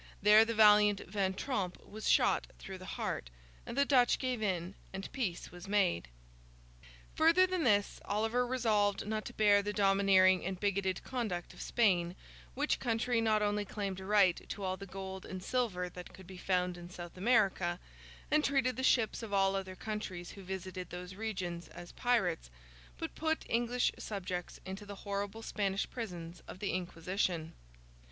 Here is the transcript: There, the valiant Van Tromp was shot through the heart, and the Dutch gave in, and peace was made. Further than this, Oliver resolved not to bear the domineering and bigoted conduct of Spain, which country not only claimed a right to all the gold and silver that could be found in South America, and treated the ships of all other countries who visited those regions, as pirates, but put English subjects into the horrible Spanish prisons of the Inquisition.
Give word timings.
There, 0.19 0.43
the 0.45 0.55
valiant 0.55 1.01
Van 1.01 1.35
Tromp 1.35 1.79
was 1.87 2.09
shot 2.09 2.47
through 2.57 2.79
the 2.79 2.95
heart, 2.97 3.29
and 3.67 3.77
the 3.77 3.85
Dutch 3.85 4.17
gave 4.17 4.41
in, 4.41 4.73
and 4.91 5.11
peace 5.11 5.51
was 5.51 5.67
made. 5.67 6.07
Further 7.13 7.45
than 7.45 7.65
this, 7.65 8.01
Oliver 8.05 8.43
resolved 8.47 9.05
not 9.05 9.25
to 9.25 9.33
bear 9.33 9.61
the 9.61 9.73
domineering 9.73 10.43
and 10.43 10.59
bigoted 10.59 11.03
conduct 11.03 11.53
of 11.53 11.61
Spain, 11.61 12.15
which 12.55 12.79
country 12.79 13.21
not 13.21 13.43
only 13.43 13.63
claimed 13.63 13.99
a 13.99 14.03
right 14.05 14.43
to 14.49 14.63
all 14.63 14.75
the 14.75 14.87
gold 14.87 15.23
and 15.23 15.43
silver 15.43 15.87
that 15.89 16.15
could 16.15 16.25
be 16.25 16.35
found 16.37 16.77
in 16.79 16.89
South 16.89 17.15
America, 17.15 17.79
and 18.31 18.43
treated 18.43 18.77
the 18.77 18.81
ships 18.83 19.21
of 19.21 19.31
all 19.31 19.55
other 19.55 19.75
countries 19.75 20.31
who 20.31 20.41
visited 20.41 20.89
those 20.89 21.13
regions, 21.13 21.67
as 21.67 21.91
pirates, 21.91 22.49
but 22.97 23.13
put 23.13 23.45
English 23.47 23.91
subjects 23.99 24.59
into 24.65 24.83
the 24.83 24.95
horrible 25.05 25.43
Spanish 25.43 25.87
prisons 25.91 26.41
of 26.47 26.57
the 26.57 26.71
Inquisition. 26.73 27.53